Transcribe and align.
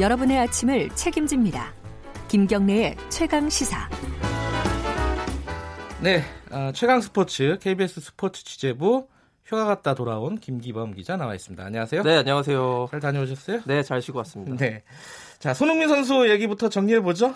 여러분의 0.00 0.36
아침을 0.40 0.88
책임집니다. 0.90 1.72
김경래의 2.26 2.96
최강 3.10 3.48
시사. 3.48 3.88
네, 6.02 6.20
어, 6.50 6.72
최강 6.74 7.00
스포츠 7.00 7.56
KBS 7.60 8.00
스포츠 8.00 8.44
취재부 8.44 9.06
휴가 9.44 9.64
갔다 9.66 9.94
돌아온 9.94 10.36
김기범 10.36 10.94
기자 10.94 11.16
나와 11.16 11.36
있습니다. 11.36 11.64
안녕하세요. 11.64 12.02
네, 12.02 12.16
안녕하세요. 12.16 12.88
잘 12.90 12.98
다녀오셨어요? 12.98 13.60
네, 13.66 13.84
잘 13.84 14.02
쉬고 14.02 14.18
왔습니다. 14.18 14.56
네. 14.56 14.82
자, 15.38 15.54
손흥민 15.54 15.88
선수 15.88 16.28
얘기부터 16.28 16.68
정리해 16.68 17.00
보죠. 17.00 17.32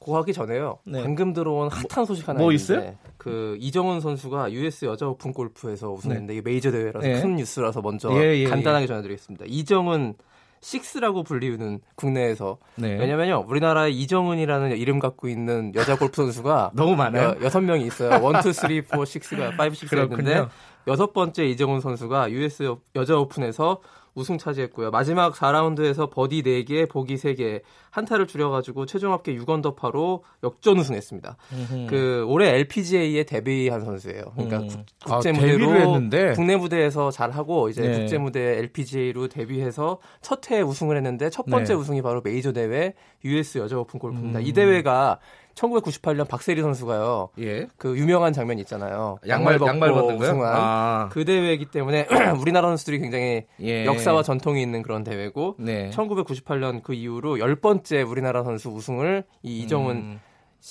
고하기 0.00 0.32
전에요. 0.32 0.78
네. 0.86 1.02
방금 1.02 1.32
들어온 1.32 1.68
핫한 1.70 2.06
소식 2.06 2.28
하나 2.28 2.40
뭐 2.40 2.50
있는데 2.50 2.74
있어요? 2.74 2.98
그 3.18 3.56
이정은 3.60 4.00
선수가 4.00 4.50
US 4.50 4.86
여자 4.86 5.06
오픈 5.06 5.32
골프에서 5.32 5.92
우승했는데 5.92 6.32
이게 6.32 6.42
메이저 6.42 6.72
대회라서 6.72 7.06
네. 7.06 7.20
큰 7.20 7.36
뉴스라서 7.36 7.82
먼저 7.82 8.10
예, 8.14 8.38
예, 8.38 8.44
간단하게 8.48 8.88
전해드리겠습니다. 8.88 9.44
이정은 9.46 10.14
6라고 10.62 11.24
불리우는 11.24 11.80
국내에서 11.94 12.58
네. 12.76 12.98
왜냐면요 12.98 13.44
우리나라에 13.48 13.90
이정은이라는 13.90 14.76
이름 14.76 14.98
갖고 14.98 15.28
있는 15.28 15.72
여자 15.74 15.96
골프 15.96 16.16
선수가 16.16 16.72
너무 16.76 16.96
많아요. 16.96 17.36
여, 17.42 17.48
섯 17.48 17.60
명이 17.60 17.86
있어요. 17.86 18.10
1, 18.10 18.38
2, 18.38 18.42
3, 18.42 18.52
4, 18.52 18.68
6가 18.68 18.98
5, 18.98 19.04
6가 19.04 20.02
있는데 20.04 20.34
그렇군요. 20.34 20.48
여섯 20.86 21.12
번째 21.12 21.46
이정은 21.46 21.80
선수가 21.80 22.30
US 22.30 22.74
여자 22.96 23.16
오픈에서 23.16 23.80
우승 24.14 24.38
차지했고요. 24.38 24.90
마지막 24.90 25.34
4라운드에서 25.34 26.10
버디 26.10 26.42
4개, 26.42 26.88
보기 26.90 27.14
3개, 27.16 27.60
한타를 27.90 28.26
줄여가지고 28.26 28.86
최종 28.86 29.12
합계 29.12 29.34
6언더파로 29.36 30.20
역전 30.44 30.78
우승했습니다. 30.78 31.36
그 31.88 32.24
올해 32.28 32.50
LPGA에 32.56 33.24
데뷔한 33.24 33.84
선수예요. 33.84 34.22
그러니까 34.34 34.58
음. 34.58 34.68
국- 34.68 35.10
아, 35.10 35.14
국제 35.16 35.32
데뷔를 35.32 35.58
무대로 35.58 35.80
했는데? 35.80 36.32
국내 36.34 36.56
무대에서 36.56 37.10
잘 37.10 37.30
하고 37.30 37.68
이제 37.68 37.82
네. 37.82 37.98
국제 37.98 38.18
무대 38.18 38.58
LPGA로 38.58 39.28
데뷔해서 39.28 39.98
첫 40.20 40.50
해에 40.50 40.60
우승을 40.60 40.96
했는데 40.96 41.30
첫 41.30 41.46
번째 41.46 41.72
네. 41.74 41.78
우승이 41.78 42.02
바로 42.02 42.20
메이저 42.22 42.52
대회 42.52 42.94
US 43.24 43.58
여자 43.58 43.78
오픈 43.78 43.98
골프입니다. 44.00 44.38
음. 44.40 44.44
이 44.44 44.52
대회가 44.52 45.18
1998년 45.60 46.26
박세리 46.26 46.62
선수가요. 46.62 47.30
예. 47.40 47.66
그 47.76 47.96
유명한 47.98 48.32
장면 48.32 48.58
있잖아요. 48.60 49.18
양말 49.28 49.58
벗고 49.58 49.68
양말 49.68 49.90
벗는 49.92 50.18
거요? 50.18 50.30
우승한 50.30 50.52
아. 50.56 51.08
그 51.12 51.24
대회이기 51.24 51.66
때문에 51.66 52.06
우리나라 52.40 52.68
선수들이 52.68 52.98
굉장히 52.98 53.44
예. 53.60 53.84
역사와 53.84 54.22
전통이 54.22 54.62
있는 54.62 54.82
그런 54.82 55.04
대회고 55.04 55.56
네. 55.58 55.90
1998년 55.90 56.82
그 56.82 56.94
이후로 56.94 57.38
열 57.40 57.56
번째 57.56 58.02
우리나라 58.02 58.42
선수 58.42 58.70
우승을 58.70 59.24
이 59.42 59.60
이정은 59.60 59.96
음. 59.96 60.20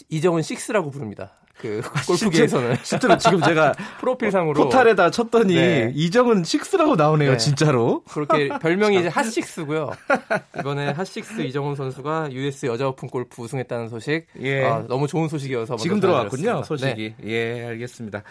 이정은 0.10 0.42
6라고 0.42 0.92
부릅니다. 0.92 1.40
그 1.60 1.82
골프계에서는 2.08 2.78
실제로 2.84 3.18
지금 3.18 3.42
제가 3.42 3.74
프로필상으로 4.00 4.64
포탈에다 4.64 5.12
쳤더니 5.12 5.56
네. 5.56 5.92
이정은 5.94 6.44
6라고 6.44 6.96
나오네요, 6.96 7.32
네. 7.32 7.38
진짜로. 7.38 8.02
그렇게 8.10 8.48
별명이 8.48 8.98
이제 9.00 9.08
핫식스고요. 9.10 9.92
이번에 10.60 10.92
핫식스 10.92 11.42
이정은 11.42 11.76
선수가 11.76 12.32
US 12.32 12.66
여자 12.66 12.88
오픈 12.88 13.10
골프 13.10 13.42
우승했다는 13.42 13.90
소식. 13.90 14.26
예. 14.42 14.64
아, 14.64 14.86
너무 14.88 15.08
좋은 15.08 15.28
소식이어서 15.28 15.76
지금 15.76 16.00
들어왔군요. 16.00 16.58
네. 16.58 16.64
소식이. 16.64 17.16
예, 17.26 17.66
알겠습니다. 17.66 18.24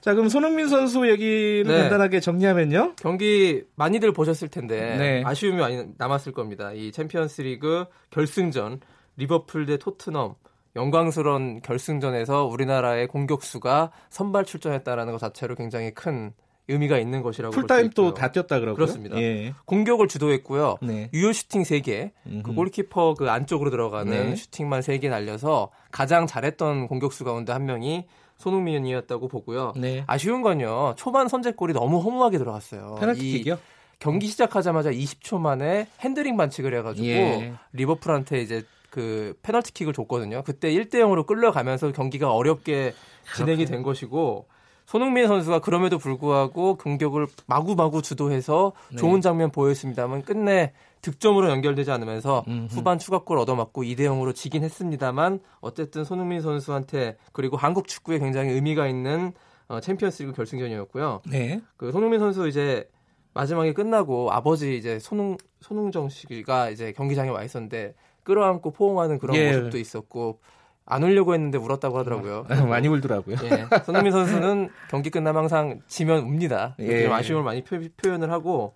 자, 0.00 0.14
그럼 0.14 0.28
손흥민 0.28 0.68
선수 0.68 1.08
얘기를 1.08 1.64
네. 1.64 1.82
간단하게 1.82 2.18
정리하면요. 2.20 2.96
경기 2.96 3.62
많이들 3.76 4.12
보셨을 4.12 4.48
텐데 4.48 4.96
네. 4.96 5.22
아쉬움이 5.24 5.58
많이 5.58 5.84
남았을 5.98 6.32
겁니다. 6.32 6.72
이 6.72 6.90
챔피언스리그 6.90 7.84
결승전 8.10 8.80
리버풀 9.16 9.66
대 9.66 9.76
토트넘 9.76 10.34
영광스러운 10.76 11.60
결승전에서 11.62 12.46
우리나라의 12.46 13.08
공격수가 13.08 13.90
선발 14.10 14.44
출전했다라는 14.44 15.12
것 15.12 15.18
자체로 15.18 15.54
굉장히 15.54 15.92
큰 15.92 16.32
의미가 16.68 16.98
있는 16.98 17.22
것이라고 17.22 17.52
풀타임 17.52 17.90
또 17.90 18.08
있고요. 18.08 18.14
다 18.14 18.30
뛰었다 18.30 18.60
그러고요. 18.60 18.76
그렇습니다. 18.76 19.20
예. 19.20 19.52
공격을 19.64 20.08
주도했고요. 20.08 20.76
네. 20.82 21.10
유효 21.12 21.32
슈팅 21.32 21.62
3개, 21.62 22.12
그 22.24 22.30
음흠. 22.30 22.54
골키퍼 22.54 23.14
그 23.14 23.28
안쪽으로 23.30 23.70
들어가는 23.70 24.30
네. 24.30 24.36
슈팅만 24.36 24.80
3개 24.80 25.10
날려서 25.10 25.70
가장 25.90 26.26
잘했던 26.26 26.86
공격수 26.86 27.24
가운데 27.24 27.52
한 27.52 27.66
명이 27.66 28.06
손흥민이었다고 28.38 29.28
보고요. 29.28 29.72
네. 29.76 30.04
아쉬운 30.06 30.42
건요. 30.42 30.94
초반 30.96 31.28
선제골이 31.28 31.72
너무 31.72 31.98
허무하게 31.98 32.38
들어갔어요. 32.38 32.94
이 32.96 33.00
페널티킥이요? 33.00 33.58
경기 33.98 34.26
시작하자마자 34.26 34.90
20초 34.90 35.38
만에 35.38 35.86
핸들링 36.00 36.36
반칙을 36.36 36.74
해가지고 36.78 37.06
예. 37.06 37.52
리버풀한테 37.72 38.40
이제 38.40 38.62
그 38.92 39.34
페널티킥을 39.40 39.94
줬거든요. 39.94 40.42
그때 40.44 40.70
1대 40.70 40.96
0으로 40.96 41.26
끌려가면서 41.26 41.92
경기가 41.92 42.34
어렵게 42.34 42.92
진행이 43.34 43.64
된 43.64 43.82
것이고 43.82 44.46
손흥민 44.84 45.28
선수가 45.28 45.60
그럼에도 45.60 45.96
불구하고 45.96 46.76
공격을 46.76 47.26
마구마구 47.46 48.02
주도해서 48.02 48.72
네. 48.90 48.98
좋은 48.98 49.22
장면 49.22 49.50
보였습니다만 49.50 50.24
끝내 50.24 50.74
득점으로 51.00 51.48
연결되지 51.48 51.90
않으면서 51.90 52.44
음흠. 52.46 52.66
후반 52.70 52.98
추가골 52.98 53.38
얻어맞고 53.38 53.82
2대 53.82 54.00
0으로 54.00 54.34
지긴 54.34 54.62
했습니다만 54.62 55.40
어쨌든 55.62 56.04
손흥민 56.04 56.42
선수한테 56.42 57.16
그리고 57.32 57.56
한국 57.56 57.88
축구에 57.88 58.18
굉장히 58.18 58.50
의미가 58.50 58.88
있는 58.88 59.32
어, 59.68 59.80
챔피언스리그 59.80 60.34
결승전이었고요. 60.34 61.22
네. 61.30 61.62
그 61.78 61.92
손흥민 61.92 62.20
선수 62.20 62.46
이제 62.46 62.86
마지막에 63.32 63.72
끝나고 63.72 64.30
아버지 64.30 64.76
이제 64.76 64.98
손흥 64.98 65.38
손흥정 65.62 66.10
씨가 66.10 66.68
이제 66.68 66.92
경기장에 66.92 67.30
와 67.30 67.42
있었는데 67.42 67.94
끌어안고 68.24 68.72
포옹하는 68.72 69.18
그런 69.18 69.36
예. 69.36 69.56
모습도 69.56 69.78
있었고 69.78 70.40
안 70.84 71.02
울려고 71.02 71.34
했는데 71.34 71.58
울었다고 71.58 71.98
하더라고요. 71.98 72.46
많이 72.68 72.88
울더라고요. 72.88 73.36
예, 73.44 73.66
손흥민 73.84 74.12
선수는 74.12 74.70
경기 74.90 75.10
끝나면 75.10 75.42
항상 75.42 75.80
지면 75.86 76.24
웁니다. 76.24 76.76
예. 76.80 77.04
좀 77.04 77.12
아쉬움을 77.12 77.44
많이 77.44 77.62
표, 77.62 77.76
현을 77.76 78.30
하고 78.30 78.74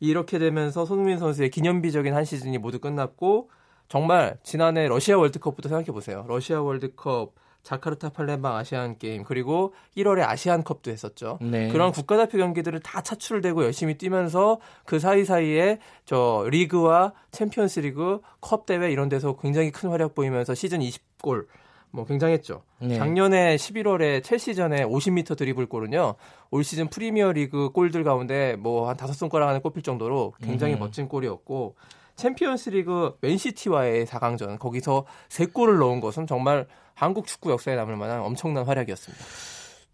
이렇게 0.00 0.38
되면서 0.38 0.84
손흥민 0.84 1.18
선수의 1.18 1.50
기념비적인 1.50 2.14
한 2.14 2.24
시즌이 2.24 2.58
모두 2.58 2.80
끝났고 2.80 3.50
정말 3.88 4.36
지난해 4.42 4.88
러시아 4.88 5.16
월드컵부터 5.18 5.68
생각해 5.68 5.92
보세요. 5.92 6.24
러시아 6.28 6.60
월드컵, 6.60 7.34
자카르타 7.66 8.10
팔렘방 8.10 8.54
아시안 8.54 8.96
게임 8.96 9.24
그리고 9.24 9.74
1월에 9.96 10.22
아시안컵도 10.22 10.92
했었죠. 10.92 11.38
네. 11.42 11.68
그런 11.68 11.90
국가대표 11.90 12.38
경기들을 12.38 12.78
다 12.78 13.02
차출되고 13.02 13.64
열심히 13.64 13.98
뛰면서 13.98 14.60
그 14.84 15.00
사이사이에 15.00 15.80
저 16.04 16.46
리그와 16.48 17.12
챔피언스리그 17.32 18.20
컵 18.40 18.66
대회 18.66 18.92
이런 18.92 19.08
데서 19.08 19.36
굉장히 19.36 19.72
큰 19.72 19.90
활약 19.90 20.14
보이면서 20.14 20.54
시즌 20.54 20.78
20골 20.78 21.46
뭐 21.90 22.04
굉장했죠. 22.04 22.62
네. 22.82 22.98
작년에 22.98 23.56
11월에 23.56 24.22
첼시전에 24.22 24.84
50m 24.84 25.36
드리블 25.36 25.66
골은요. 25.66 26.14
올 26.50 26.62
시즌 26.62 26.88
프리미어 26.88 27.32
리그 27.32 27.70
골들 27.70 28.04
가운데 28.04 28.54
뭐 28.56 28.88
한 28.88 28.96
다섯 28.96 29.12
손가락 29.14 29.48
안에 29.48 29.58
꼽힐 29.58 29.82
정도로 29.82 30.34
굉장히 30.40 30.74
음. 30.74 30.78
멋진 30.78 31.08
골이었고 31.08 31.74
챔피언스 32.16 32.70
리그 32.70 33.16
맨시티와의 33.20 34.06
4강전 34.06 34.58
거기서 34.58 35.06
3골을 35.28 35.78
넣은 35.78 36.00
것은 36.00 36.26
정말 36.26 36.66
한국 36.94 37.26
축구 37.26 37.50
역사에 37.50 37.76
남을 37.76 37.96
만한 37.96 38.20
엄청난 38.22 38.64
활약이었습니다. 38.64 39.24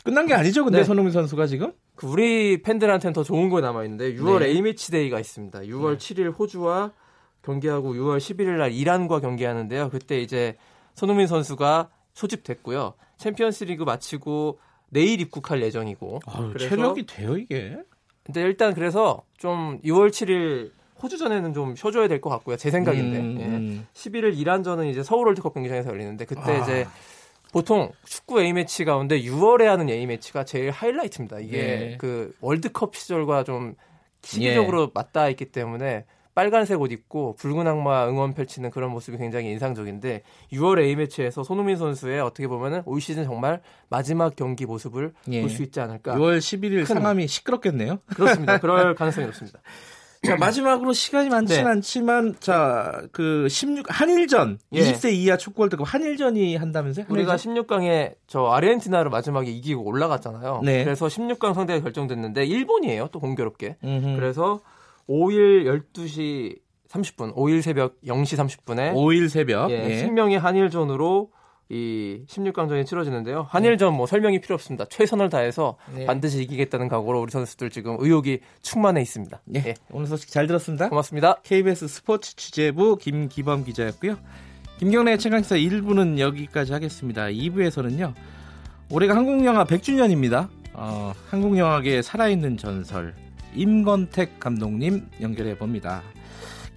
끝난 0.04 0.26
게 0.26 0.34
아니죠, 0.34 0.64
근데 0.64 0.78
네. 0.78 0.84
손흥민 0.84 1.12
선수가 1.12 1.46
지금? 1.46 1.72
그 1.94 2.06
우리 2.06 2.62
팬들한테는 2.62 3.12
더 3.12 3.22
좋은 3.22 3.48
거 3.50 3.60
남아 3.60 3.84
있는데 3.84 4.14
6월 4.14 4.40
네. 4.40 4.46
A매치 4.46 4.90
데이가 4.90 5.20
있습니다. 5.20 5.60
6월 5.60 5.98
7일 5.98 6.36
호주와 6.36 6.92
경기하고 7.42 7.94
6월 7.94 8.18
11일 8.18 8.56
날 8.56 8.72
이란과 8.72 9.20
경기하는데요. 9.20 9.90
그때 9.90 10.20
이제 10.20 10.56
손흥민 10.94 11.26
선수가 11.26 11.90
소집됐고요. 12.14 12.94
챔피언스리그 13.18 13.84
마치고 13.84 14.58
내일 14.90 15.20
입국할 15.20 15.62
예정이고. 15.62 16.20
아유, 16.26 16.54
체력이 16.58 17.06
돼요, 17.06 17.36
이게? 17.36 17.78
근데 18.24 18.42
일단 18.42 18.74
그래서 18.74 19.22
좀 19.38 19.80
6월 19.82 20.10
7일 20.10 20.72
호주전에는 21.02 21.52
좀 21.54 21.74
쉬어줘야 21.76 22.08
될 22.08 22.20
것 22.20 22.30
같고요. 22.30 22.56
제 22.56 22.70
생각인데. 22.70 23.18
음, 23.18 23.36
예. 23.40 23.44
음. 23.46 23.86
11일 23.94 24.38
이란전은 24.38 24.86
이제 24.86 25.02
서울 25.02 25.26
월드컵 25.26 25.54
경기장에서 25.54 25.90
열리는데 25.90 26.24
그때 26.24 26.40
아. 26.52 26.62
이제 26.62 26.86
보통 27.52 27.90
축구 28.04 28.40
A 28.40 28.52
매치 28.52 28.84
가운데 28.84 29.20
6월에 29.22 29.64
하는 29.64 29.88
A 29.90 30.06
매치가 30.06 30.44
제일 30.44 30.70
하이라이트입니다. 30.70 31.40
이게 31.40 31.56
네. 31.58 31.96
그 31.98 32.32
월드컵 32.40 32.94
시절과 32.96 33.44
좀 33.44 33.74
시기적으로 34.22 34.90
맞닿아 34.94 35.28
있기 35.30 35.46
때문에 35.46 36.04
빨간색 36.34 36.80
옷 36.80 36.90
입고 36.92 37.34
붉은 37.36 37.66
악마 37.66 38.08
응원 38.08 38.32
펼치는 38.32 38.70
그런 38.70 38.90
모습이 38.90 39.18
굉장히 39.18 39.50
인상적인데 39.50 40.22
6월 40.54 40.80
A 40.80 40.96
매치에서 40.96 41.44
손흥민 41.44 41.76
선수의 41.76 42.20
어떻게 42.22 42.48
보면은 42.48 42.80
올 42.86 43.02
시즌 43.02 43.24
정말 43.24 43.60
마지막 43.90 44.34
경기 44.34 44.64
모습을 44.64 45.12
예. 45.30 45.40
볼수 45.42 45.62
있지 45.62 45.78
않을까. 45.80 46.14
6월 46.14 46.38
11일 46.38 46.86
큰- 46.86 46.94
상암이 46.94 47.28
시끄럽겠네요. 47.28 47.98
그렇습니다. 48.06 48.58
그럴 48.60 48.94
가능성이 48.96 49.26
높습니다. 49.26 49.60
자, 50.24 50.36
마지막으로 50.36 50.92
시간이 50.92 51.28
많지는 51.30 51.64
네. 51.64 51.70
않지만, 51.70 52.36
자, 52.38 53.02
그, 53.10 53.48
16, 53.48 53.86
한일전, 53.88 54.58
예. 54.72 54.80
20세 54.80 55.12
이하 55.12 55.36
축구 55.36 55.62
월드컵 55.62 55.82
한일전이 55.92 56.54
한다면서요? 56.54 57.06
우리가 57.08 57.32
한일전? 57.32 57.54
16강에 57.54 58.14
저 58.28 58.46
아르헨티나를 58.46 59.10
마지막에 59.10 59.50
이기고 59.50 59.84
올라갔잖아요. 59.84 60.60
네. 60.62 60.84
그래서 60.84 61.06
16강 61.06 61.54
상대가 61.54 61.80
결정됐는데 61.82 62.44
일본이에요. 62.44 63.08
또 63.10 63.18
공교롭게. 63.18 63.78
음흠. 63.82 64.14
그래서 64.14 64.60
5일 65.08 65.82
12시 65.92 66.60
30분, 66.88 67.34
5일 67.34 67.60
새벽 67.62 68.00
0시 68.02 68.38
30분에 68.38 68.94
5일 68.94 69.28
새벽. 69.28 69.72
예, 69.72 69.90
예. 69.90 69.98
신명의 69.98 70.38
한일전으로 70.38 71.30
이 71.72 72.26
16강전이 72.28 72.84
치러지는데요. 72.84 73.46
한일전 73.48 73.94
뭐 73.94 74.06
설명이 74.06 74.42
필요 74.42 74.54
없습니다. 74.56 74.84
최선을 74.84 75.30
다해서 75.30 75.78
네. 75.94 76.04
반드시 76.04 76.42
이기겠다는 76.42 76.88
각오로 76.88 77.22
우리 77.22 77.30
선수들 77.30 77.70
지금 77.70 77.96
의욕이 77.98 78.40
충만해 78.60 79.00
있습니다. 79.00 79.40
네, 79.46 79.62
예, 79.68 79.74
오늘 79.90 80.06
소식 80.06 80.30
잘 80.30 80.46
들었습니다. 80.46 80.90
고맙습니다. 80.90 81.36
KBS 81.42 81.88
스포츠 81.88 82.36
취재부 82.36 82.98
김기범 82.98 83.64
기자였고요. 83.64 84.18
김경래 84.80 85.16
최강기사 85.16 85.56
1부는 85.56 86.18
여기까지 86.18 86.74
하겠습니다. 86.74 87.24
2부에서는요. 87.28 88.12
올해가 88.90 89.16
한국영화 89.16 89.64
100주년입니다. 89.64 90.50
어, 90.74 91.14
한국영화계의 91.30 92.02
살아있는 92.02 92.58
전설 92.58 93.14
임건택 93.54 94.38
감독님 94.38 95.08
연결해 95.22 95.56
봅니다. 95.56 96.02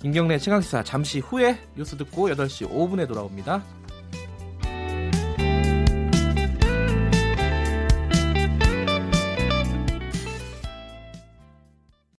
김경래 0.01 0.37
최강기사 0.37 0.83
잠시 0.83 1.19
후에 1.19 1.59
뉴스 1.75 1.97
듣고 1.97 2.29
8시 2.29 2.69
5분에 2.69 3.09
돌아옵니다. 3.09 3.61